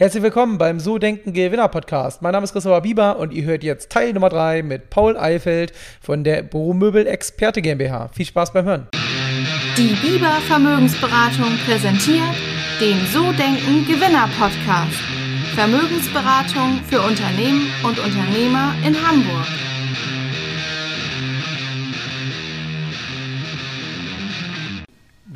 [0.00, 2.22] Herzlich willkommen beim So Denken Gewinner Podcast.
[2.22, 5.72] Mein Name ist Christopher Bieber und ihr hört jetzt Teil Nummer 3 mit Paul Eifeld
[6.00, 8.06] von der Büromöbel Experte GmbH.
[8.14, 8.86] Viel Spaß beim Hören.
[9.76, 12.22] Die Bieber Vermögensberatung präsentiert
[12.80, 15.00] den So Denken Gewinner Podcast.
[15.56, 19.67] Vermögensberatung für Unternehmen und Unternehmer in Hamburg.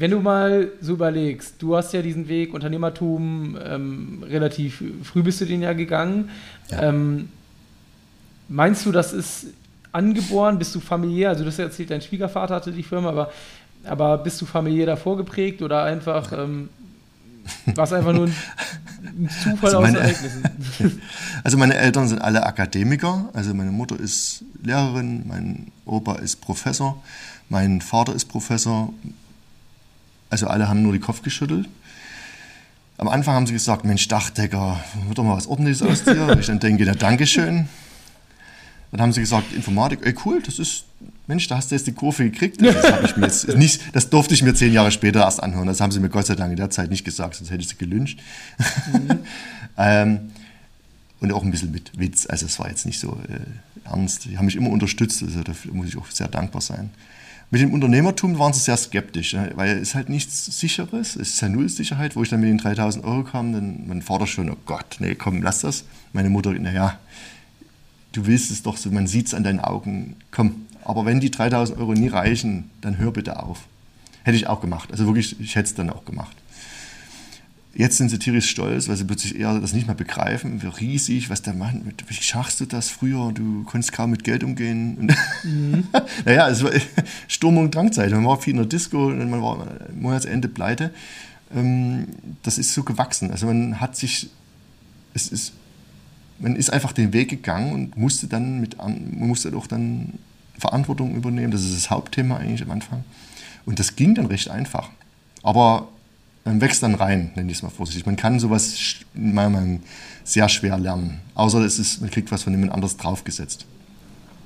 [0.02, 5.40] Wenn du mal so überlegst, du hast ja diesen Weg Unternehmertum ähm, relativ früh bist
[5.40, 6.28] du den ja gegangen.
[6.72, 6.88] Ja.
[6.88, 7.28] Ähm,
[8.48, 9.46] meinst du, das ist
[9.92, 10.58] angeboren?
[10.58, 11.28] Bist du familiär?
[11.28, 13.30] Also du hast ja erzählt, dein Schwiegervater hatte die Firma, aber,
[13.84, 16.68] aber bist du familiär davor geprägt oder einfach ähm,
[17.66, 18.34] war es einfach nur ein,
[19.04, 21.00] ein Zufall also meine, aus Ereignissen?
[21.44, 23.28] Also meine Eltern sind alle Akademiker.
[23.34, 27.00] Also meine Mutter ist Lehrerin, mein Opa ist Professor,
[27.48, 28.92] mein Vater ist Professor,
[30.32, 31.68] also alle haben nur den Kopf geschüttelt.
[32.96, 36.26] Am Anfang haben sie gesagt, Mensch, Dachdecker, wird doch mal was Ordentliches aus dir.
[36.30, 37.68] Und ich dann denke, na Dankeschön.
[38.90, 40.84] Dann haben sie gesagt, Informatik, ey cool, das ist,
[41.26, 42.62] Mensch, da hast du jetzt die Kurve gekriegt.
[42.62, 45.66] Das, ich mir jetzt nicht, das durfte ich mir zehn Jahre später erst anhören.
[45.66, 47.68] Das haben sie mir Gott sei Dank in der Zeit nicht gesagt, sonst hätte ich
[47.68, 48.18] sie gelünscht.
[48.90, 49.18] Mhm.
[49.76, 50.20] ähm,
[51.20, 52.26] und auch ein bisschen mit Witz.
[52.26, 54.24] Also es war jetzt nicht so äh, ernst.
[54.24, 56.90] Die haben mich immer unterstützt, also dafür muss ich auch sehr dankbar sein.
[57.52, 61.50] Mit dem Unternehmertum waren sie sehr skeptisch, weil es halt nichts Sicheres, es ist ja
[61.50, 62.16] null Sicherheit.
[62.16, 65.14] Wo ich dann mit den 3000 Euro kam, dann mein Vater schon, oh Gott, nee,
[65.14, 65.84] komm, lass das.
[66.14, 66.98] Meine Mutter, naja,
[68.12, 70.64] du willst es doch so, man sieht es an deinen Augen, komm.
[70.82, 73.66] Aber wenn die 3000 Euro nie reichen, dann hör bitte auf.
[74.22, 74.90] Hätte ich auch gemacht.
[74.90, 76.34] Also wirklich, ich hätte es dann auch gemacht.
[77.74, 81.30] Jetzt sind sie tierisch stolz, weil sie plötzlich eher das nicht mehr begreifen, wie riesig,
[81.30, 83.32] was der Mann, wie schaffst du das früher?
[83.32, 85.10] Du konntest kaum mit Geld umgehen.
[85.42, 85.84] Mhm.
[86.26, 86.70] naja, es war
[87.28, 88.10] Sturm- und Drangzeit.
[88.10, 90.92] Man war viel in der Disco und man war Monatsende pleite.
[91.54, 92.08] Ähm,
[92.42, 93.30] das ist so gewachsen.
[93.30, 94.28] Also man hat sich,
[95.14, 95.54] es ist,
[96.38, 100.18] man ist einfach den Weg gegangen und musste dann mit, man musste doch dann
[100.58, 101.50] Verantwortung übernehmen.
[101.50, 103.04] Das ist das Hauptthema eigentlich am Anfang.
[103.64, 104.90] Und das ging dann recht einfach.
[105.42, 105.88] Aber
[106.44, 108.06] wächst dann rein, nenne ich es mal vorsichtig.
[108.06, 109.82] Man kann sowas in meiner Meinung
[110.24, 111.20] sehr schwer lernen.
[111.34, 113.66] Außer es ist, man kriegt was von jemand anders draufgesetzt.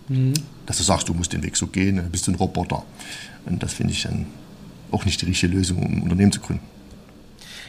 [0.08, 0.34] Mhm.
[0.66, 2.84] Dass du sagst, du musst den Weg so gehen, dann bist du ein Roboter.
[3.46, 4.26] Und das finde ich dann
[4.90, 6.64] auch nicht die richtige Lösung, um ein Unternehmen zu gründen.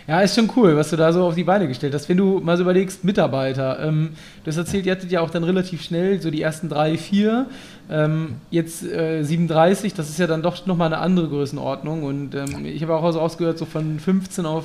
[0.08, 2.08] Ja, ist schon cool, was du da so auf die Beine gestellt hast.
[2.08, 5.44] Wenn du mal so überlegst, Mitarbeiter, ähm, du hast erzählt, ihr hattet ja auch dann
[5.44, 7.48] relativ schnell so die ersten drei, vier,
[7.90, 12.66] ähm, jetzt äh, 37, das ist ja dann doch nochmal eine andere Größenordnung und ähm,
[12.66, 14.64] ich habe auch so ausgehört, so von 15 auf,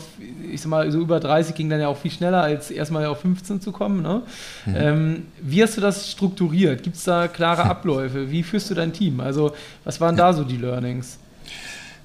[0.49, 3.21] ich sag mal, so über 30 ging dann ja auch viel schneller, als erstmal auf
[3.23, 4.01] 15 zu kommen.
[4.01, 4.23] Ne?
[4.67, 4.75] Mhm.
[4.77, 6.85] Ähm, wie hast du das strukturiert?
[6.85, 8.31] Gibt es da klare Abläufe?
[8.31, 9.19] Wie führst du dein Team?
[9.19, 11.19] Also, was waren da so die Learnings?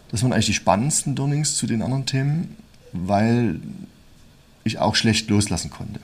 [0.09, 2.55] Das waren eigentlich die spannendsten Learnings zu den anderen Themen
[2.93, 3.59] weil
[4.63, 5.99] ich auch schlecht loslassen konnte.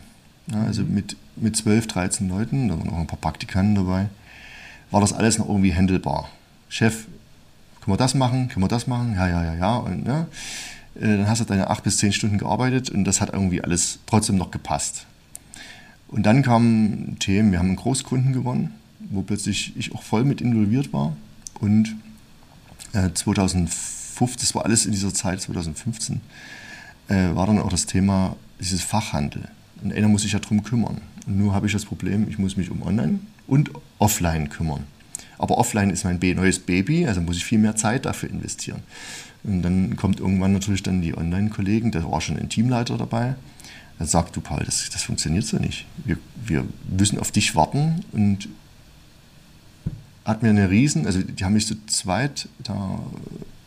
[0.47, 4.07] Ja, also mit, mit 12, 13 Leuten, da waren auch ein paar Praktikanten dabei,
[4.91, 6.29] war das alles noch irgendwie handelbar.
[6.69, 7.05] Chef,
[7.81, 9.75] können wir das machen, können wir das machen, ja, ja, ja, ja.
[9.77, 10.27] Und, ja.
[10.95, 13.99] Äh, dann hast du deine 8 bis 10 Stunden gearbeitet und das hat irgendwie alles
[14.05, 15.05] trotzdem noch gepasst.
[16.07, 20.41] Und dann kamen Themen, wir haben einen Großkunden gewonnen, wo plötzlich ich auch voll mit
[20.41, 21.15] involviert war.
[21.59, 21.95] Und
[22.93, 26.21] äh, 2005, das war alles in dieser Zeit, 2015,
[27.07, 29.49] äh, war dann auch das Thema dieses Fachhandel.
[29.81, 31.01] Und einer muss sich ja darum kümmern.
[31.25, 34.83] Und nur habe ich das Problem, ich muss mich um Online und Offline kümmern.
[35.37, 38.81] Aber Offline ist mein neues Baby, also muss ich viel mehr Zeit dafür investieren.
[39.43, 43.35] Und dann kommt irgendwann natürlich dann die Online-Kollegen, da war schon ein Teamleiter dabei.
[43.99, 45.85] Dann sagt du, Paul, das, das funktioniert so nicht.
[46.05, 48.05] Wir, wir müssen auf dich warten.
[48.13, 48.47] Und
[50.25, 52.99] hat mir eine Riesen, also die haben mich zu zweit da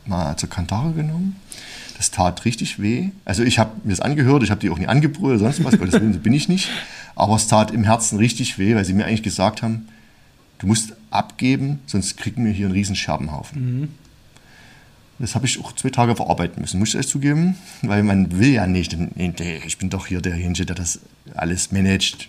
[0.08, 1.36] mal zur Kantare genommen
[1.96, 3.10] das tat richtig weh.
[3.24, 5.78] Also ich habe mir das angehört, ich habe die auch nie angebrüllt oder sonst was,
[5.80, 6.68] Willen, so bin ich nicht.
[7.14, 9.88] Aber es tat im Herzen richtig weh, weil sie mir eigentlich gesagt haben,
[10.58, 13.80] du musst abgeben, sonst kriegen wir hier einen riesen Scherbenhaufen.
[13.80, 13.88] Mhm.
[15.18, 18.50] Das habe ich auch zwei Tage verarbeiten müssen, muss ich ehrlich zugeben, weil man will
[18.50, 21.00] ja nicht, ich bin doch hier derjenige, der das
[21.34, 22.28] alles managt.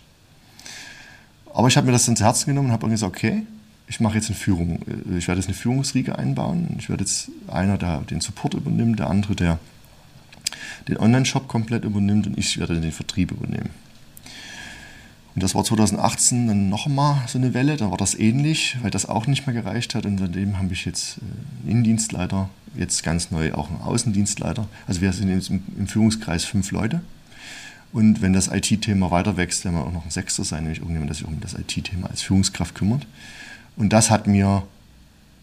[1.53, 3.43] Aber ich habe mir das ins Herzen genommen und habe gesagt, okay,
[3.87, 4.79] ich mache jetzt eine Führung.
[5.17, 6.75] Ich werde jetzt eine Führungsriege einbauen.
[6.77, 9.59] Ich werde jetzt einer, der den Support übernimmt, der andere, der
[10.87, 13.69] den Online-Shop komplett übernimmt und ich werde den Vertrieb übernehmen.
[15.35, 19.07] Und das war 2018 dann nochmal so eine Welle, da war das ähnlich, weil das
[19.07, 20.07] auch nicht mehr gereicht hat.
[20.07, 24.67] Und seitdem habe ich jetzt äh, einen Innendienstleiter, jetzt ganz neu auch einen Außendienstleiter.
[24.87, 27.01] Also wir sind jetzt im, Führungskreis fünf Leute.
[27.93, 31.09] Und wenn das IT-Thema weiter wächst, werden wir auch noch ein Sechster sein, nämlich irgendjemand,
[31.09, 33.05] der sich um das IT-Thema als Führungskraft kümmert.
[33.77, 34.63] Und das hat mir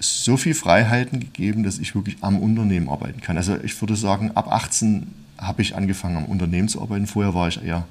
[0.01, 3.37] so viel Freiheiten gegeben, dass ich wirklich am Unternehmen arbeiten kann.
[3.37, 5.07] Also ich würde sagen, ab 18
[5.39, 7.07] habe ich angefangen am Unternehmen zu arbeiten.
[7.07, 7.87] Vorher war ich eher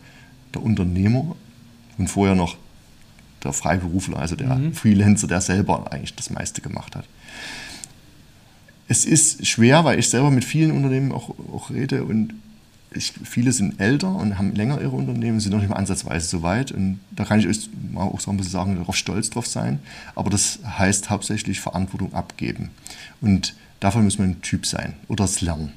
[0.54, 1.36] der Unternehmer
[1.98, 2.57] und vorher noch
[3.44, 4.74] der Freiberufler, also der mhm.
[4.74, 7.06] Freelancer, der selber eigentlich das meiste gemacht hat.
[8.88, 12.34] Es ist schwer, weil ich selber mit vielen Unternehmen auch, auch rede und
[12.95, 16.44] ich, viele sind älter und haben länger ihre Unternehmen, sind noch nicht mal ansatzweise so
[16.44, 16.72] weit.
[16.72, 19.80] Und da kann ich euch auch so ein bisschen sagen, darauf stolz drauf sein.
[20.16, 22.72] Aber das heißt hauptsächlich Verantwortung abgeben.
[23.22, 25.74] Und dafür muss man ein Typ sein oder es lernen.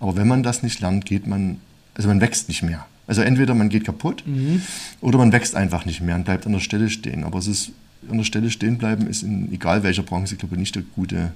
[0.00, 1.58] Aber wenn man das nicht lernt, geht man,
[1.94, 2.86] also man wächst nicht mehr.
[3.06, 4.62] Also entweder man geht kaputt mhm.
[5.00, 7.24] oder man wächst einfach nicht mehr und bleibt an der Stelle stehen.
[7.24, 7.70] Aber es ist,
[8.10, 11.32] an der Stelle stehen bleiben ist in egal welcher Branche, ich glaube, nicht der gute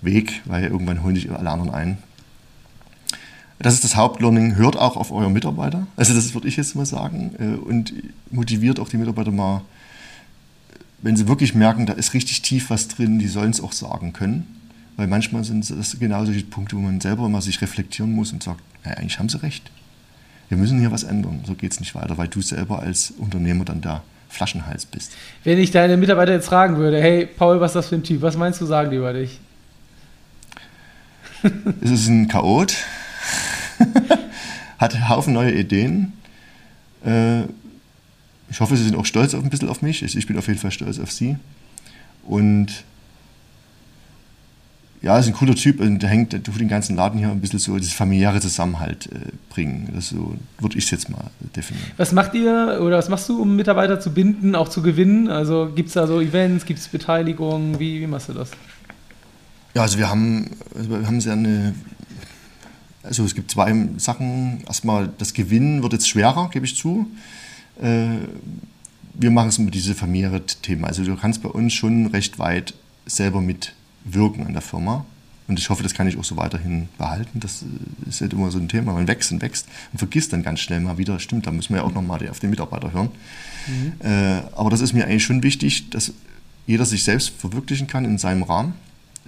[0.00, 1.98] Weg, weil irgendwann holen dich alle anderen ein.
[3.58, 4.56] Das ist das Hauptlearning.
[4.56, 5.86] Hört auch auf eure Mitarbeiter.
[5.96, 7.34] Also das würde ich jetzt mal sagen.
[7.38, 7.92] Äh, und
[8.30, 9.62] motiviert auch die Mitarbeiter mal,
[11.02, 14.12] wenn sie wirklich merken, da ist richtig tief was drin, die sollen es auch sagen
[14.12, 14.46] können.
[14.96, 18.42] Weil manchmal sind das genau solche Punkte, wo man selber mal sich reflektieren muss und
[18.42, 19.70] sagt, ja, eigentlich haben sie recht.
[20.48, 21.40] Wir müssen hier was ändern.
[21.46, 25.12] So geht es nicht weiter, weil du selber als Unternehmer dann der Flaschenhals bist.
[25.44, 28.22] Wenn ich deine Mitarbeiter jetzt fragen würde, hey Paul, was ist das für ein Typ?
[28.22, 29.40] Was meinst du, sagen die über dich?
[31.80, 32.74] es ist ein Chaot,
[34.78, 36.12] hat einen Haufen neue Ideen.
[37.04, 37.42] Äh,
[38.50, 40.02] ich hoffe, Sie sind auch stolz auf, ein bisschen auf mich.
[40.02, 41.36] Ich bin auf jeden Fall stolz auf Sie.
[42.24, 42.84] Und
[45.00, 47.40] ja, ist ein cooler Typ und der hängt, der tut den ganzen Laden hier ein
[47.40, 49.88] bisschen so das familiäre Zusammenhalt äh, bringen.
[49.94, 51.86] Das so würde ich es jetzt mal definieren.
[51.96, 55.28] Was macht ihr oder was machst du, um Mitarbeiter zu binden, auch zu gewinnen?
[55.28, 57.78] Also gibt es da so Events, gibt es Beteiligung?
[57.78, 58.50] Wie, wie machst du das?
[59.74, 61.74] Ja, also wir haben, also wir haben sehr eine
[63.08, 64.62] also es gibt zwei Sachen.
[64.66, 67.08] Erstmal, das Gewinnen wird jetzt schwerer, gebe ich zu.
[67.80, 68.18] Äh,
[69.14, 70.84] wir machen es mit diesen familiären Themen.
[70.84, 72.74] Also du kannst bei uns schon recht weit
[73.06, 75.04] selber mitwirken an der Firma.
[75.48, 77.40] Und ich hoffe, das kann ich auch so weiterhin behalten.
[77.40, 77.64] Das
[78.06, 78.92] ist halt immer so ein Thema.
[78.92, 81.18] Man wächst und wächst und vergisst dann ganz schnell mal wieder.
[81.18, 83.08] Stimmt, da müssen wir ja auch nochmal auf den Mitarbeiter hören.
[83.66, 83.92] Mhm.
[84.06, 86.12] Äh, aber das ist mir eigentlich schon wichtig, dass
[86.66, 88.74] jeder sich selbst verwirklichen kann in seinem Rahmen.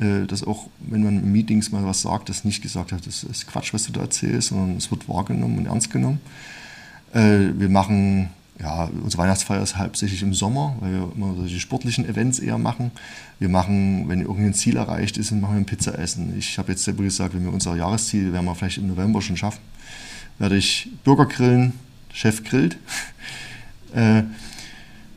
[0.00, 3.23] Äh, dass auch, wenn man in Meetings mal was sagt, das nicht gesagt hat, das
[3.23, 6.20] ist Quatsch, was du da erzählst, sondern es wird wahrgenommen und ernst genommen.
[7.12, 12.08] Äh, wir machen, ja, unsere Weihnachtsfeier ist hauptsächlich im Sommer, weil wir immer solche sportlichen
[12.08, 12.93] Events eher machen.
[13.38, 16.35] Wir machen, wenn irgendein Ziel erreicht ist, machen wir ein Pizza essen.
[16.38, 19.37] Ich habe jetzt selber gesagt, wenn wir unser Jahresziel, werden wir vielleicht im November schon
[19.37, 19.61] schaffen,
[20.38, 21.75] werde ich Burger grillen,
[22.12, 22.79] Chef grillt.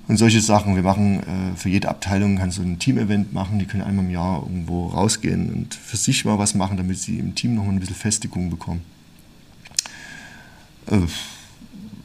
[0.08, 0.76] Und solche Sachen.
[0.76, 3.60] Wir machen äh, für jede Abteilung kannst du ein Team-Event machen.
[3.60, 7.20] Die können einmal im Jahr irgendwo rausgehen und für sich mal was machen, damit sie
[7.20, 8.82] im Team noch ein bisschen Festigung bekommen.
[10.88, 11.00] Äh,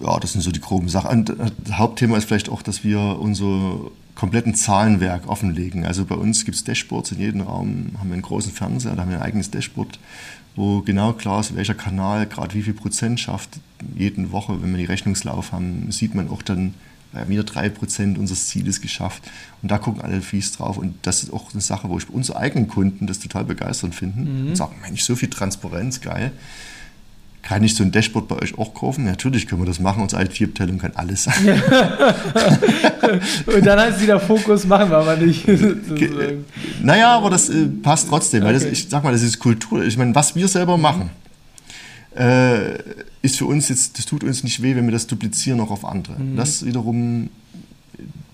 [0.00, 1.10] ja, das sind so die groben Sachen.
[1.10, 3.80] Und äh, das Hauptthema ist vielleicht auch, dass wir unser
[4.14, 5.84] kompletten Zahlenwerk offenlegen.
[5.84, 9.02] Also bei uns gibt es Dashboards in jedem Raum, haben wir einen großen Fernseher, da
[9.02, 10.00] haben wir ein eigenes Dashboard,
[10.56, 13.60] wo genau klar ist, welcher Kanal gerade wie viel Prozent schafft.
[13.96, 16.74] Jede Woche, wenn wir die Rechnungslauf haben, sieht man auch dann,
[17.12, 19.22] wir haben wieder 3% unseres Zieles geschafft.
[19.62, 20.76] Und da gucken alle fies drauf.
[20.76, 23.94] Und das ist auch eine Sache, wo ich bei unsere eigenen Kunden das total begeisternd
[23.94, 24.48] finden mhm.
[24.48, 26.32] und sagen, Mensch, so viel Transparenz, geil.
[27.42, 29.04] Kann ich so ein Dashboard bei euch auch kaufen?
[29.04, 30.02] Natürlich können wir das machen.
[30.02, 31.26] Unsere IT-Abteilung kann alles.
[33.46, 35.46] und dann heißt es wieder Fokus, machen wir aber nicht.
[36.82, 38.44] naja, aber das äh, passt trotzdem.
[38.44, 39.82] Weil das, ich sag mal, das ist Kultur.
[39.84, 41.08] Ich meine, was wir selber machen,
[42.18, 42.78] äh,
[43.22, 45.84] ist für uns jetzt, das tut uns nicht weh, wenn wir das duplizieren auch auf
[45.84, 46.18] andere.
[46.18, 46.36] Mhm.
[46.36, 47.30] Das wiederum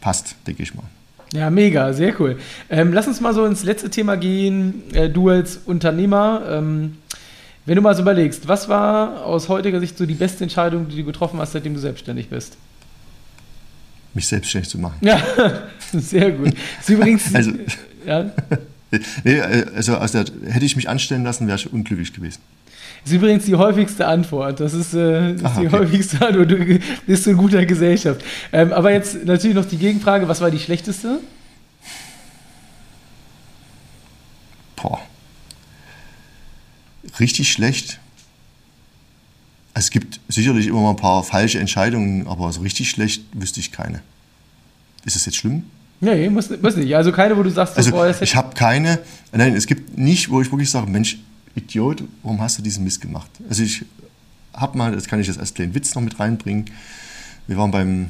[0.01, 0.85] passt, denke ich mal.
[1.33, 2.39] Ja, mega, sehr cool.
[2.71, 4.85] Ähm, lass uns mal so ins letzte Thema gehen.
[4.93, 6.97] Äh, du als Unternehmer, ähm,
[7.67, 10.97] wenn du mal so überlegst, was war aus heutiger Sicht so die beste Entscheidung, die
[10.97, 12.57] du getroffen hast, seitdem du selbstständig bist?
[14.15, 14.99] Mich selbstständig zu machen.
[15.01, 15.21] Ja,
[15.93, 16.55] sehr gut.
[16.55, 17.35] Das ist übrigens.
[17.35, 17.51] also,
[18.07, 18.31] ja.
[19.25, 22.41] nee, äh, also der, hätte ich mich anstellen lassen, wäre ich unglücklich gewesen.
[23.05, 24.61] Das ist übrigens die häufigste Antwort.
[24.61, 25.77] Das ist, äh, das Aha, die okay.
[25.77, 26.51] häufigste Antwort.
[26.51, 28.25] Du bist in guter Gesellschaft.
[28.51, 31.21] Ähm, aber jetzt natürlich noch die Gegenfrage: Was war die schlechteste?
[34.77, 35.01] Boah.
[37.21, 38.01] Richtig schlecht.
[39.75, 43.71] Es gibt sicherlich immer mal ein paar falsche Entscheidungen, aber so richtig schlecht wüsste ich
[43.71, 44.01] keine.
[45.05, 45.65] Ist das jetzt schlimm?
[46.01, 46.95] Nee, muss, muss nicht.
[46.97, 49.01] Also keine, wo du sagst, also, boah, ich habe keine.
[49.33, 51.19] Nein, es gibt nicht, wo ich wirklich sage, Mensch,
[51.55, 53.31] Idiot, warum hast du diesen Mist gemacht?
[53.49, 53.85] Also ich
[54.53, 56.67] habe mal, das kann ich jetzt als kleinen Witz noch mit reinbringen,
[57.47, 58.09] wir waren beim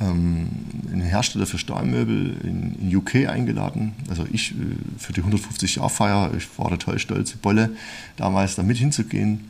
[0.00, 0.48] ähm,
[0.90, 3.92] einem Hersteller für Stahlmöbel in, in UK eingeladen.
[4.08, 4.54] Also ich äh,
[4.98, 7.70] für die 150-Jahr-Feier, ich war total stolz, Bolle,
[8.16, 9.48] damals da mit hinzugehen.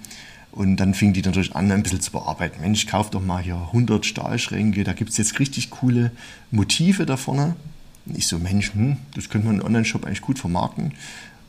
[0.53, 2.61] Und dann fing die natürlich an, ein bisschen zu bearbeiten.
[2.61, 6.13] Mensch, kauf doch mal hier 100 Stahlschränke, da gibt es jetzt richtig coole
[6.51, 7.57] Motive da vorne.
[8.07, 10.93] Und ich so, Mensch, hm, das könnte man im Online-Shop eigentlich gut vermarkten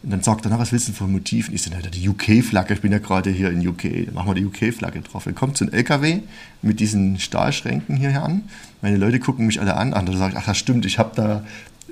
[0.05, 1.49] Und dann sagt er, na, was willst du denn für ein Motiv?
[1.49, 4.35] Und ich sage, die UK-Flagge, ich bin ja gerade hier in UK, dann machen wir
[4.35, 5.23] die UK-Flagge drauf.
[5.23, 6.19] Dann kommt so ein LKW
[6.61, 8.43] mit diesen Stahlschränken hier an.
[8.83, 9.95] Meine Leute gucken mich alle an.
[9.95, 11.43] Andere sagen, ach, das stimmt, ich habe da,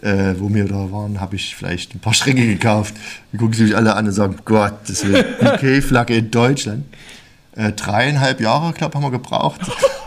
[0.08, 2.94] äh, wo wir da waren, habe ich vielleicht ein paar Schränke gekauft.
[3.32, 6.86] Dann gucken sie mich alle an und sagen, Gott, das ist eine UK-Flagge in Deutschland.
[7.56, 9.62] Äh, dreieinhalb Jahre, glaube haben wir gebraucht,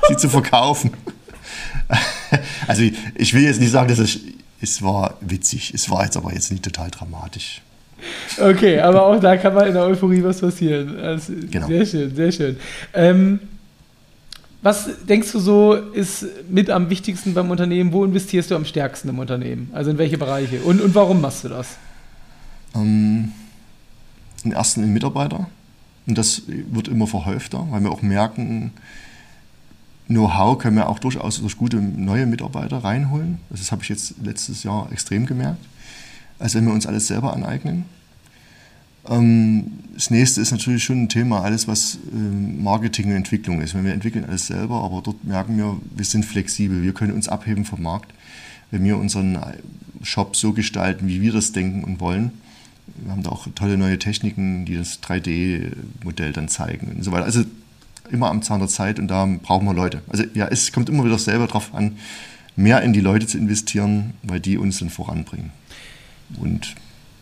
[0.08, 0.92] sie zu verkaufen.
[2.68, 2.82] also
[3.16, 4.20] ich will jetzt nicht sagen, dass es,
[4.60, 7.62] es war witzig, es war jetzt aber jetzt nicht total dramatisch.
[8.38, 10.98] Okay, aber auch da kann mal in der Euphorie was passieren.
[10.98, 11.66] Also, genau.
[11.66, 12.56] Sehr schön, sehr schön.
[12.92, 13.40] Ähm,
[14.62, 17.92] was denkst du so ist mit am wichtigsten beim Unternehmen?
[17.92, 19.70] Wo investierst du am stärksten im Unternehmen?
[19.72, 20.60] Also in welche Bereiche?
[20.60, 21.76] Und, und warum machst du das?
[22.74, 23.32] Ähm,
[24.44, 25.48] Im ersten in Mitarbeiter.
[26.06, 28.72] Und das wird immer verhäufter, weil wir auch merken,
[30.08, 33.38] Know-how können wir auch durchaus durch gute neue Mitarbeiter reinholen.
[33.50, 35.64] Das habe ich jetzt letztes Jahr extrem gemerkt
[36.38, 37.84] als wenn wir uns alles selber aneignen.
[39.08, 43.74] Ähm, das nächste ist natürlich schon ein Thema, alles was ähm, Marketing und Entwicklung ist.
[43.74, 47.64] Wir entwickeln alles selber, aber dort merken wir, wir sind flexibel, wir können uns abheben
[47.64, 48.12] vom Markt,
[48.70, 49.38] wenn wir unseren
[50.02, 52.32] Shop so gestalten, wie wir das denken und wollen.
[53.02, 57.24] Wir haben da auch tolle neue Techniken, die das 3D-Modell dann zeigen und so weiter.
[57.24, 57.44] Also
[58.10, 60.02] immer am Zahn der Zeit und da brauchen wir Leute.
[60.08, 61.96] Also ja, es kommt immer wieder selber darauf an,
[62.54, 65.50] mehr in die Leute zu investieren, weil die uns dann voranbringen.
[66.40, 66.75] Und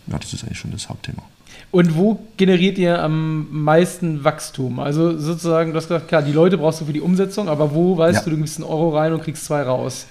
[0.06, 1.22] ja, das ist eigentlich schon das Hauptthema.
[1.70, 4.78] Und wo generiert ihr am meisten Wachstum?
[4.80, 7.96] Also sozusagen, du hast gesagt, klar, die Leute brauchst du für die Umsetzung, aber wo
[7.96, 8.24] weißt ja.
[8.24, 10.06] du, du gibst einen Euro rein und kriegst zwei raus?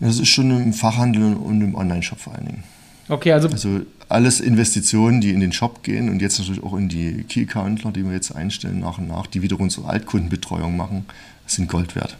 [0.00, 2.64] Das ist schon im Fachhandel und im Online-Shop vor allen Dingen.
[3.08, 3.48] Okay, also.
[3.48, 7.92] Also alles Investitionen, die in den Shop gehen und jetzt natürlich auch in die Key-Accountler,
[7.92, 11.06] die wir jetzt einstellen nach und nach, die wiederum unsere Altkundenbetreuung machen,
[11.46, 12.16] sind Gold wert.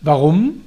[0.00, 0.60] Warum?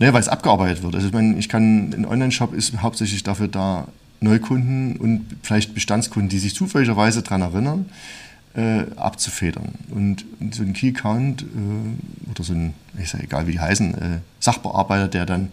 [0.00, 0.94] Naja, weil es abgearbeitet wird.
[0.94, 3.86] Also ich meine, ich kann, ein Online-Shop ist hauptsächlich dafür da,
[4.22, 7.86] Neukunden und vielleicht Bestandskunden, die sich zufälligerweise daran erinnern,
[8.54, 9.72] äh, abzufedern.
[9.90, 14.18] Und so ein Key-Account äh, oder so ein, ich sage egal wie die heißen, äh,
[14.40, 15.48] Sachbearbeiter, der dann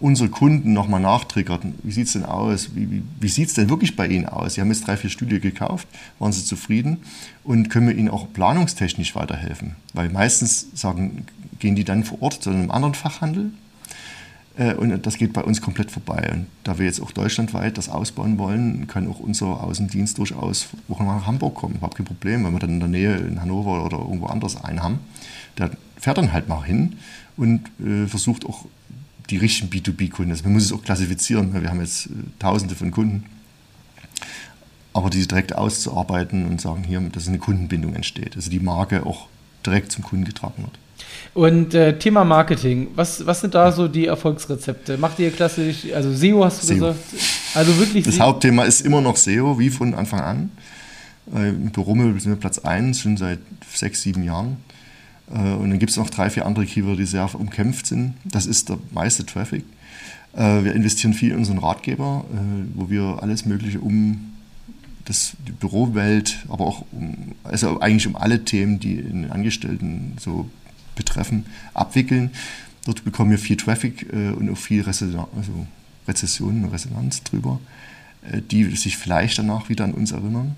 [0.00, 1.62] unsere Kunden nochmal nachtriggert.
[1.82, 2.70] Wie sieht es denn aus?
[2.74, 4.54] Wie, wie, wie sieht es denn wirklich bei Ihnen aus?
[4.54, 6.98] Sie haben jetzt drei, vier Stühle gekauft, waren Sie zufrieden?
[7.42, 9.76] Und können wir Ihnen auch planungstechnisch weiterhelfen?
[9.92, 11.26] Weil meistens sagen,
[11.58, 13.50] gehen die dann vor Ort zu einem anderen Fachhandel
[14.56, 16.30] und das geht bei uns komplett vorbei.
[16.32, 21.00] Und da wir jetzt auch deutschlandweit das ausbauen wollen, kann auch unser Außendienst durchaus auch
[21.00, 21.74] nach Hamburg kommen.
[21.74, 24.80] Überhaupt kein Problem, wenn wir dann in der Nähe in Hannover oder irgendwo anders einen
[24.80, 25.00] haben.
[25.58, 26.98] Der fährt dann halt mal hin
[27.36, 28.66] und äh, versucht auch
[29.30, 30.30] die richtigen B2B-Kunden.
[30.30, 31.52] Also man muss es auch klassifizieren.
[31.60, 33.24] Wir haben jetzt äh, tausende von Kunden.
[34.92, 38.36] Aber diese direkt auszuarbeiten und sagen, hier, dass eine Kundenbindung entsteht.
[38.36, 39.26] Also die Marke auch
[39.66, 40.78] direkt zum Kunden getragen wird.
[41.34, 44.96] Und äh, Thema Marketing, was, was sind da so die Erfolgsrezepte?
[44.98, 46.74] Macht ihr klassisch, also SEO hast du SEO.
[46.74, 46.98] gesagt?
[47.54, 48.24] Also wirklich Das SEO?
[48.24, 50.50] Hauptthema ist immer noch SEO, wie von Anfang an.
[51.34, 53.40] Äh, Im Büromöbel sind wir Platz 1, schon seit
[53.72, 54.58] sechs, sieben Jahren.
[55.30, 58.14] Äh, und dann gibt es noch drei, vier andere Keywörter, die sehr umkämpft sind.
[58.24, 59.64] Das ist der meiste Traffic.
[60.34, 62.36] Äh, wir investieren viel in unseren Ratgeber, äh,
[62.74, 64.32] wo wir alles Mögliche um
[65.04, 70.16] das, die Bürowelt, aber auch um, also eigentlich um alle Themen, die in den Angestellten
[70.18, 70.48] so
[70.94, 72.30] betreffen, abwickeln.
[72.84, 75.66] Dort bekommen wir viel Traffic äh, und auch viel Resonanz, also
[76.06, 77.60] Rezession und Resonanz drüber,
[78.30, 80.56] äh, die sich vielleicht danach wieder an uns erinnern.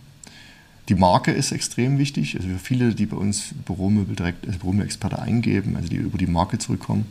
[0.88, 2.36] Die Marke ist extrem wichtig.
[2.36, 6.26] Also für viele, die bei uns Büromöbel direkt als Büromöbel-Experte eingeben, also die über die
[6.26, 7.06] Marke zurückkommen.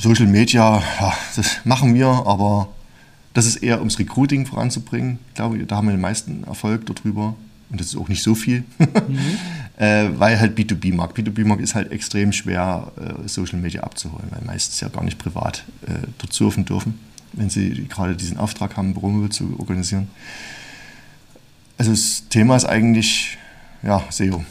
[0.00, 2.68] Social Media, ja, das machen wir, aber
[3.34, 5.18] das ist eher ums Recruiting voranzubringen.
[5.28, 7.34] Ich glaube, da haben wir den meisten Erfolg darüber.
[7.68, 8.64] Und das ist auch nicht so viel.
[8.78, 9.18] Mhm.
[9.76, 11.18] äh, weil halt B2B-Markt.
[11.18, 15.64] B2B-Markt ist halt extrem schwer, äh, Social Media abzuholen, weil meistens ja gar nicht privat
[15.86, 16.98] äh, dort surfen dürfen,
[17.32, 20.08] wenn sie gerade diesen Auftrag haben, Bromöbel zu organisieren.
[21.78, 23.36] Also das Thema ist eigentlich
[23.82, 24.44] ja, SEO.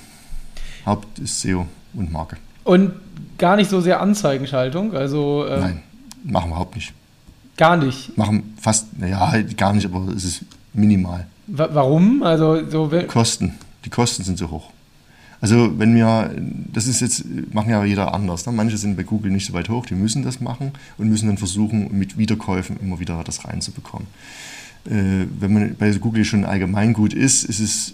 [0.85, 2.37] Haupt ist SEO und Marke.
[2.63, 2.93] Und
[3.37, 4.93] gar nicht so sehr Anzeigenschaltung?
[4.93, 5.83] Also, äh Nein,
[6.23, 6.93] machen wir überhaupt nicht.
[7.57, 8.17] Gar nicht?
[8.17, 10.41] Machen fast, naja, halt gar nicht, aber es ist
[10.73, 11.25] minimal.
[11.47, 12.23] Warum?
[12.23, 13.55] Also so Kosten.
[13.85, 14.71] Die Kosten sind so hoch.
[15.41, 16.31] Also wenn wir,
[16.73, 18.45] das ist jetzt, machen ja jeder anders.
[18.45, 18.51] Ne?
[18.51, 21.37] Manche sind bei Google nicht so weit hoch, die müssen das machen und müssen dann
[21.37, 24.07] versuchen, mit Wiederkäufen immer wieder das reinzubekommen.
[24.85, 27.93] Äh, wenn man bei Google schon allgemein gut ist, ist es,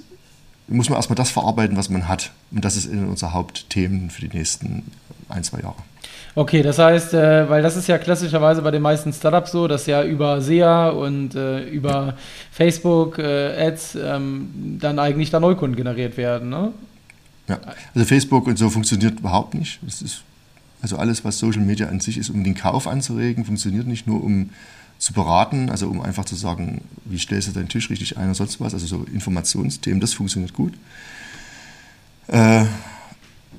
[0.67, 2.31] muss man erstmal das verarbeiten, was man hat.
[2.51, 4.83] Und das ist unser Hauptthemen für die nächsten
[5.29, 5.75] ein, zwei Jahre.
[6.33, 9.85] Okay, das heißt, äh, weil das ist ja klassischerweise bei den meisten Startups so, dass
[9.85, 12.15] ja über SEA und äh, über
[12.51, 16.49] Facebook äh, Ads ähm, dann eigentlich da Neukunden generiert werden.
[16.49, 16.71] Ne?
[17.51, 17.59] Ja,
[17.93, 19.79] also Facebook und so funktioniert überhaupt nicht.
[19.85, 20.23] Ist
[20.81, 24.23] Also alles, was Social Media an sich ist, um den Kauf anzuregen, funktioniert nicht nur,
[24.23, 24.49] um
[24.97, 28.35] zu beraten, also um einfach zu sagen, wie stellst du deinen Tisch richtig ein oder
[28.35, 30.73] sonst was, also so Informationsthemen, das funktioniert gut.
[32.27, 32.65] Äh,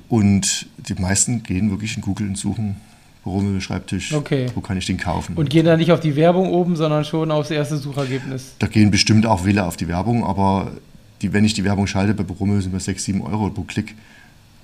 [0.09, 2.77] und die meisten gehen wirklich in Google und suchen,
[3.25, 4.47] warum Schreibtisch, Okay.
[4.55, 5.35] wo kann ich den kaufen.
[5.35, 8.53] Und gehen da nicht auf die Werbung oben, sondern schon aufs erste Suchergebnis.
[8.59, 10.71] Da gehen bestimmt auch Wille auf die Werbung, aber
[11.23, 13.95] die, wenn ich die Werbung schalte bei Brummel, sind wir 6, 7 Euro pro Klick.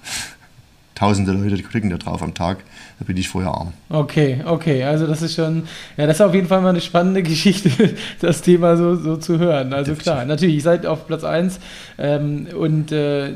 [0.96, 2.58] Tausende Leute, die klicken da drauf am Tag,
[3.00, 3.72] da bin ich vorher arm.
[3.88, 5.64] Okay, okay, also das ist schon,
[5.96, 9.40] ja, das ist auf jeden Fall mal eine spannende Geschichte, das Thema so, so zu
[9.40, 9.72] hören.
[9.72, 10.04] Also Definitiv.
[10.04, 11.60] klar, natürlich, ihr seid auf Platz 1
[11.98, 13.32] ähm, und äh,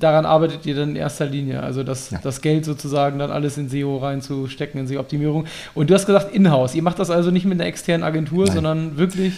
[0.00, 2.20] daran arbeitet ihr dann in erster Linie, also das, Ja.
[2.22, 5.44] das Geld sozusagen dann alles in SEO reinzustecken, in SEO-Optimierung.
[5.74, 8.54] Und du hast gesagt in-house, ihr macht das also nicht mit einer externen Agentur, Nein.
[8.54, 9.34] sondern wirklich,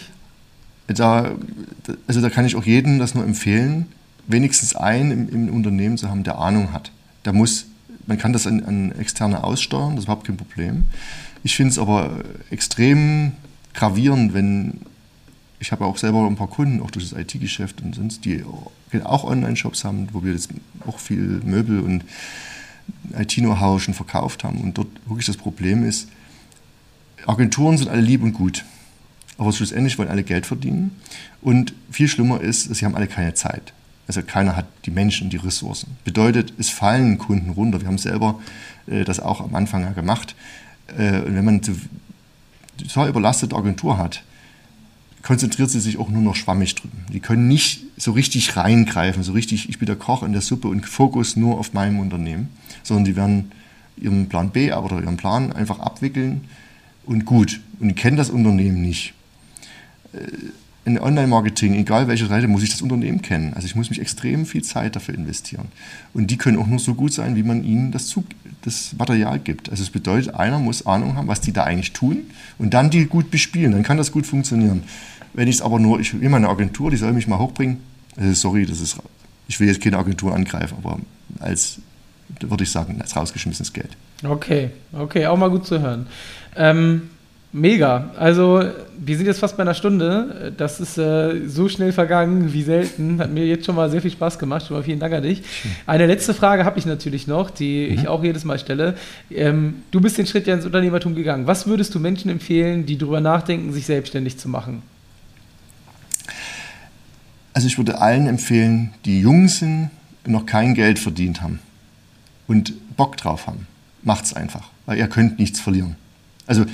[0.95, 1.31] Da,
[2.07, 3.85] also da kann ich auch jedem das nur empfehlen,
[4.27, 6.91] wenigstens einen im, im Unternehmen zu haben, der Ahnung hat.
[7.23, 7.65] Da muss,
[8.05, 10.85] man kann das an, an Externe aussteuern, das ist überhaupt kein Problem.
[11.43, 13.33] Ich finde es aber extrem
[13.73, 14.81] gravierend, wenn,
[15.59, 18.43] ich habe auch selber ein paar Kunden, auch durch das IT-Geschäft und sonst, die
[19.03, 20.49] auch Online-Shops haben, wo wir jetzt
[20.85, 22.03] auch viel Möbel und
[23.17, 24.61] IT-Know-how schon verkauft haben.
[24.61, 26.09] Und dort wirklich das Problem ist,
[27.25, 28.65] Agenturen sind alle lieb und gut.
[29.39, 30.91] Aber schlussendlich wollen alle Geld verdienen.
[31.41, 33.73] Und viel schlimmer ist, sie haben alle keine Zeit.
[34.05, 35.95] Also keiner hat die Menschen und die Ressourcen.
[36.03, 37.79] Bedeutet, es fallen Kunden runter.
[37.79, 38.39] Wir haben selber
[38.87, 40.35] äh, das auch am Anfang ja gemacht.
[40.97, 41.75] Äh, und wenn man zu
[42.77, 44.23] total überlastete Agentur hat,
[45.23, 47.05] konzentriert sie sich auch nur noch schwammig drüben.
[47.13, 50.67] Die können nicht so richtig reingreifen, so richtig, ich bin der Koch in der Suppe
[50.67, 52.49] und Fokus nur auf meinem Unternehmen,
[52.83, 53.51] sondern die werden
[53.95, 56.41] ihren Plan B oder ihren Plan einfach abwickeln
[57.05, 57.61] und gut.
[57.79, 59.13] Und die kennen das Unternehmen nicht.
[60.13, 60.19] Äh,
[60.85, 63.53] In Online-Marketing, egal welche Seite, muss ich das Unternehmen kennen.
[63.53, 65.67] Also ich muss mich extrem viel Zeit dafür investieren.
[66.13, 68.25] Und die können auch nur so gut sein, wie man ihnen das, Zug,
[68.63, 69.69] das Material gibt.
[69.69, 73.05] Also es bedeutet, einer muss Ahnung haben, was die da eigentlich tun und dann die
[73.05, 73.73] gut bespielen.
[73.73, 74.83] Dann kann das gut funktionieren.
[75.33, 77.77] Wenn ich es aber nur, ich will meine Agentur, die soll mich mal hochbringen.
[78.17, 78.97] Also sorry, das ist,
[79.47, 80.97] ich will jetzt keine Agentur angreifen, aber
[81.39, 81.79] als,
[82.39, 83.95] würde ich sagen, als rausgeschmissenes Geld.
[84.23, 86.07] okay, okay, auch mal gut zu hören.
[86.55, 87.09] Ähm,
[87.51, 88.63] mega, also
[88.97, 93.19] wir sind jetzt fast bei einer Stunde, das ist äh, so schnell vergangen wie selten,
[93.19, 95.41] hat mir jetzt schon mal sehr viel Spaß gemacht, schon mal vielen Dank an dich.
[95.85, 98.95] Eine letzte Frage habe ich natürlich noch, die ich auch jedes Mal stelle.
[99.31, 101.47] Ähm, du bist den Schritt ja ins Unternehmertum gegangen.
[101.47, 104.83] Was würdest du Menschen empfehlen, die darüber nachdenken, sich selbstständig zu machen?
[107.53, 109.89] Also ich würde allen empfehlen, die jung sind
[110.25, 111.59] noch kein Geld verdient haben
[112.47, 113.67] und Bock drauf haben,
[114.03, 115.95] macht's einfach, weil ihr könnt nichts verlieren.
[116.45, 116.65] Also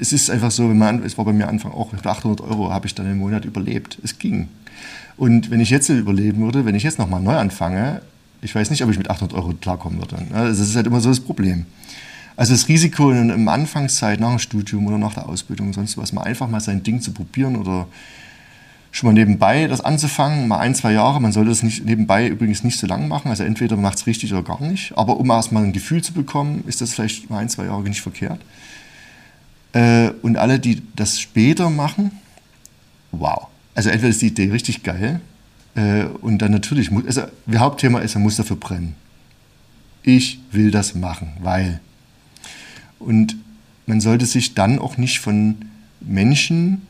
[0.00, 2.72] es ist einfach so, wenn man, es war bei mir Anfang auch, mit 800 Euro
[2.72, 3.98] habe ich dann im Monat überlebt.
[4.02, 4.48] Es ging.
[5.16, 8.00] Und wenn ich jetzt überleben würde, wenn ich jetzt nochmal neu anfange,
[8.40, 10.16] ich weiß nicht, ob ich mit 800 Euro klarkommen würde.
[10.32, 11.66] Also das ist halt immer so das Problem.
[12.36, 15.98] Also das Risiko in der Anfangszeit nach dem Studium oder nach der Ausbildung und sonst
[15.98, 17.86] was, mal einfach mal sein Ding zu probieren oder
[18.92, 21.20] schon mal nebenbei das anzufangen, mal ein, zwei Jahre.
[21.20, 23.28] Man sollte das nicht nebenbei übrigens nicht so lang machen.
[23.28, 24.96] Also entweder man macht es richtig oder gar nicht.
[24.96, 28.00] Aber um erstmal ein Gefühl zu bekommen, ist das vielleicht mal ein, zwei Jahre nicht
[28.00, 28.40] verkehrt.
[29.72, 32.12] Äh, und alle, die das später machen,
[33.12, 33.48] wow.
[33.74, 35.20] Also entweder ist die Idee richtig geil
[35.74, 38.96] äh, und dann natürlich, also das Hauptthema ist, man muss dafür brennen.
[40.02, 41.80] Ich will das machen, weil.
[42.98, 43.36] Und
[43.86, 45.56] man sollte sich dann auch nicht von
[46.00, 46.82] Menschen,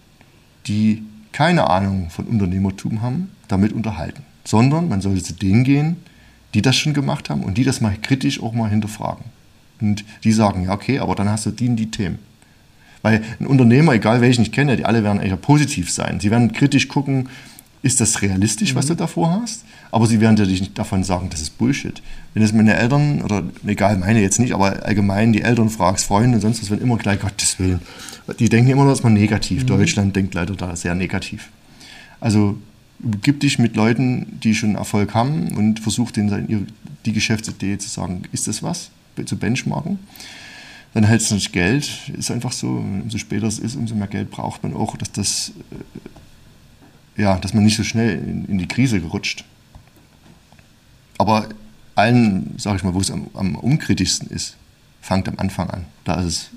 [0.66, 5.96] die keine Ahnung von Unternehmertum haben, damit unterhalten, sondern man sollte zu denen gehen,
[6.54, 9.24] die das schon gemacht haben und die das mal kritisch auch mal hinterfragen.
[9.80, 12.18] Und die sagen, ja, okay, aber dann hast du die und die Themen.
[13.02, 16.20] Weil ein Unternehmer, egal welchen ich kenne, die alle werden eigentlich positiv sein.
[16.20, 17.28] Sie werden kritisch gucken,
[17.82, 19.64] ist das realistisch, was du davor hast?
[19.90, 22.02] Aber sie werden dir nicht davon sagen, das ist Bullshit.
[22.34, 26.36] Wenn es meine Eltern, oder egal, meine jetzt nicht, aber allgemein die Eltern fragst, Freunde
[26.36, 27.80] und sonst was, werden immer gleich, Gottes Willen.
[28.38, 29.64] Die denken immer nur erstmal negativ.
[29.64, 31.48] Deutschland denkt leider da sehr negativ.
[32.20, 32.58] Also
[33.22, 36.66] gib dich mit Leuten, die schon Erfolg haben und versuch denen
[37.06, 38.90] die Geschäftsidee zu sagen, ist das was?
[39.24, 39.98] Zu benchmarken.
[40.92, 42.68] Dann hältst du nicht Geld, ist einfach so.
[42.68, 46.00] Umso später es ist, umso mehr Geld braucht man auch, dass das äh,
[47.20, 49.44] ja, dass man nicht so schnell in, in die Krise gerutscht.
[51.18, 51.48] Aber
[51.94, 54.56] allen, sage ich mal, wo es am, am unkritischsten ist,
[55.02, 55.84] fangt am Anfang an.
[56.04, 56.50] Da ist es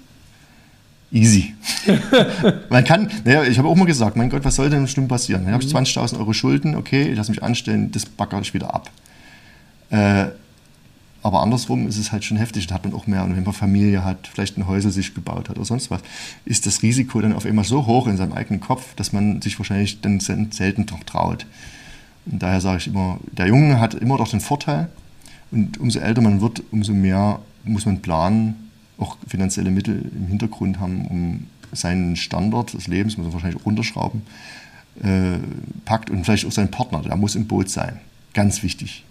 [1.11, 1.53] easy.
[2.69, 5.43] man kann, naja, ich habe auch mal gesagt, mein Gott, was soll denn schlimm passieren?
[5.43, 8.73] Dann habe ich 20.000 Euro Schulden, okay, ich lasse mich anstellen, das backere ich wieder
[8.73, 8.89] ab.
[9.89, 10.27] Äh,
[11.23, 13.23] aber andersrum ist es halt schon heftig, da hat man auch mehr.
[13.23, 16.01] Und wenn man Familie hat, vielleicht ein Häusel sich gebaut hat oder sonst was,
[16.43, 19.57] ist das Risiko dann auf einmal so hoch in seinem eigenen Kopf, dass man sich
[19.57, 21.45] wahrscheinlich dann selten noch traut.
[22.25, 24.89] Und daher sage ich immer, der Junge hat immer doch den Vorteil,
[25.49, 30.79] Und umso älter man wird, umso mehr muss man planen, auch finanzielle Mittel im Hintergrund
[30.79, 34.23] haben, um seinen Standard des Lebens, muss man wahrscheinlich runterschrauben,
[35.01, 35.37] äh,
[35.85, 37.99] packt und vielleicht auch seinen Partner, der muss im Boot sein.
[38.33, 39.03] Ganz wichtig.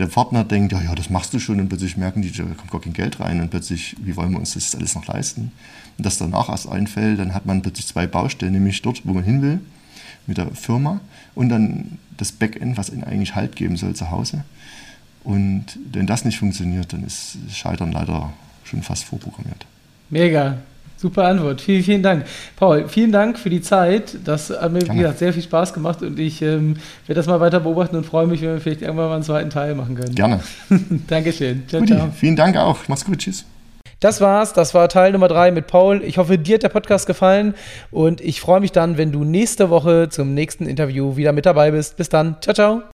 [0.00, 2.70] Der Partner denkt, ja, ja, das machst du schon und plötzlich merken die, da kommt
[2.70, 5.52] gar kein Geld rein und plötzlich, wie wollen wir uns das alles noch leisten?
[5.98, 9.24] Und das danach erst einfällt, dann hat man plötzlich zwei Baustellen, nämlich dort, wo man
[9.24, 9.60] hin will,
[10.26, 11.00] mit der Firma
[11.34, 14.44] und dann das Backend, was ihnen eigentlich Halt geben soll zu Hause.
[15.22, 18.32] Und wenn das nicht funktioniert, dann ist Scheitern leider
[18.64, 19.66] schon fast vorprogrammiert.
[20.08, 20.58] Mega.
[21.00, 21.62] Super Antwort.
[21.62, 22.26] Vielen, vielen Dank.
[22.56, 24.18] Paul, vielen Dank für die Zeit.
[24.22, 27.40] Das hat mir, wie gesagt, sehr viel Spaß gemacht und ich ähm, werde das mal
[27.40, 30.14] weiter beobachten und freue mich, wenn wir vielleicht irgendwann mal einen zweiten Teil machen können.
[30.14, 30.40] Gerne.
[31.08, 31.62] Dankeschön.
[31.68, 32.10] Ciao, Guti, ciao.
[32.14, 32.76] Vielen Dank auch.
[32.88, 33.16] Mach's gut.
[33.16, 33.46] Tschüss.
[34.00, 34.52] Das war's.
[34.52, 36.02] Das war Teil Nummer drei mit Paul.
[36.04, 37.54] Ich hoffe, dir hat der Podcast gefallen
[37.90, 41.70] und ich freue mich dann, wenn du nächste Woche zum nächsten Interview wieder mit dabei
[41.70, 41.96] bist.
[41.96, 42.36] Bis dann.
[42.42, 42.99] Ciao, ciao.